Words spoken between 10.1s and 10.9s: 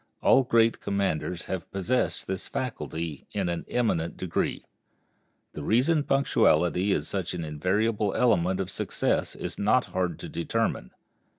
to determine.